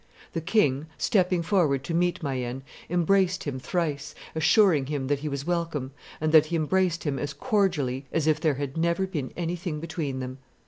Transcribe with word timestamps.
"The 0.33 0.41
king, 0.41 0.87
stepping 0.97 1.43
forward 1.43 1.83
to 1.83 1.93
meet 1.93 2.23
Mayenne, 2.23 2.63
embraced 2.89 3.43
him 3.43 3.59
thrice, 3.59 4.15
assuring 4.33 4.87
him 4.87 5.05
that 5.09 5.19
he 5.19 5.29
was 5.29 5.45
welcome, 5.45 5.91
and 6.19 6.31
that 6.31 6.47
he 6.47 6.55
embraced 6.55 7.03
him 7.03 7.19
as 7.19 7.33
cordially 7.33 8.07
as 8.11 8.25
if 8.25 8.41
there 8.41 8.55
had 8.55 8.77
never 8.77 9.05
been 9.05 9.31
anything 9.37 9.79
between 9.79 10.19
them. 10.19 10.39